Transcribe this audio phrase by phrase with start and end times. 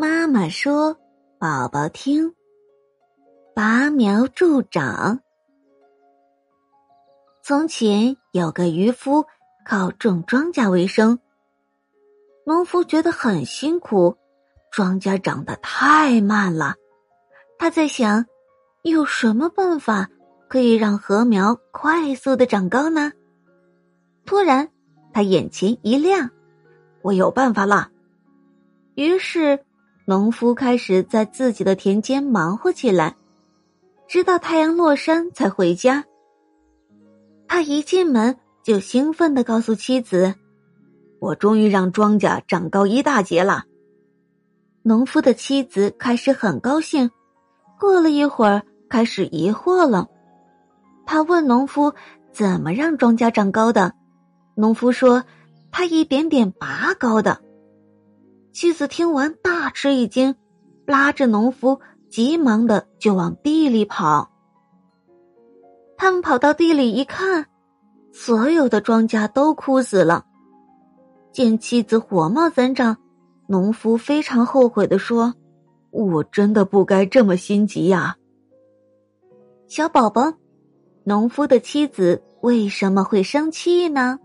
[0.00, 0.96] 妈妈说
[1.38, 2.34] ：“宝宝听，
[3.54, 5.20] 拔苗助长。
[7.42, 9.26] 从前有个渔夫，
[9.62, 11.18] 靠种庄稼为生。
[12.46, 14.16] 农夫觉得很辛苦，
[14.72, 16.76] 庄稼长得太慢了。
[17.58, 18.24] 他在想，
[18.80, 20.08] 有什么办法
[20.48, 23.12] 可以让禾苗快速的长高呢？
[24.24, 24.70] 突然，
[25.12, 26.30] 他眼前一亮，
[27.02, 27.90] 我有办法了。
[28.94, 29.62] 于是。
[30.10, 33.14] 农夫开始在自己的田间忙活起来，
[34.08, 36.04] 直到太阳落山才回家。
[37.46, 40.34] 他一进门就兴奋的告诉妻子
[41.22, 43.66] ：“我终于让庄稼长高一大截了。”
[44.82, 47.12] 农夫的妻子开始很高兴，
[47.78, 50.08] 过了一会儿开始疑惑了。
[51.06, 51.94] 他问农夫
[52.34, 53.94] ：“怎么让庄稼长高的？”
[54.58, 55.22] 农夫说
[55.70, 57.40] ：“他一点点拔高的。”
[58.52, 60.34] 妻子听完大吃一惊，
[60.86, 64.30] 拉着农夫急忙的就往地里跑。
[65.96, 67.46] 他们跑到地里一看，
[68.12, 70.24] 所有的庄稼都枯死了。
[71.32, 72.96] 见妻子火冒三丈，
[73.46, 75.34] 农夫非常后悔的说
[75.92, 78.16] ：“我真的不该这么心急呀。”
[79.68, 80.32] 小宝宝，
[81.04, 84.18] 农夫的妻子为什么会生气呢？